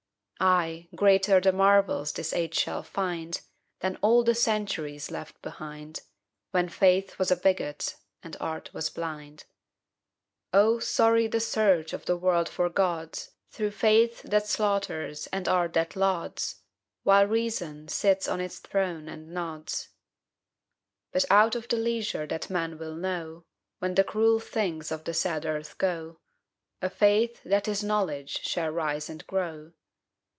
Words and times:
Ay, 0.43 0.89
greater 0.95 1.39
the 1.39 1.51
marvels 1.51 2.11
this 2.13 2.33
age 2.33 2.55
shall 2.55 2.81
find 2.81 3.41
Than 3.81 3.97
all 4.01 4.23
the 4.23 4.33
centuries 4.33 5.11
left 5.11 5.39
behind, 5.43 6.01
When 6.49 6.67
faith 6.67 7.19
was 7.19 7.29
a 7.29 7.35
bigot 7.35 7.95
and 8.23 8.35
art 8.39 8.73
was 8.73 8.89
blind. 8.89 9.45
Oh, 10.51 10.79
sorry 10.79 11.27
the 11.27 11.39
search 11.39 11.93
of 11.93 12.05
the 12.05 12.17
world 12.17 12.49
for 12.49 12.69
gods, 12.69 13.29
Through 13.51 13.69
faith 13.69 14.23
that 14.23 14.47
slaughters 14.47 15.27
and 15.27 15.47
art 15.47 15.73
that 15.73 15.95
lauds, 15.95 16.63
While 17.03 17.27
reason 17.27 17.87
sits 17.87 18.27
on 18.27 18.41
its 18.41 18.57
throne 18.57 19.07
and 19.07 19.29
nods. 19.29 19.89
But 21.11 21.23
out 21.29 21.53
of 21.53 21.67
the 21.67 21.77
leisure 21.77 22.25
that 22.25 22.49
men 22.49 22.79
will 22.79 22.95
know, 22.95 23.45
When 23.77 23.93
the 23.93 24.03
cruel 24.03 24.39
things 24.39 24.91
of 24.91 25.03
the 25.03 25.13
sad 25.13 25.45
earth 25.45 25.77
go, 25.77 26.17
A 26.81 26.89
Faith 26.89 27.43
that 27.43 27.67
is 27.67 27.83
Knowledge 27.83 28.41
shall 28.43 28.71
rise 28.71 29.07
and 29.07 29.27
grow. 29.27 29.73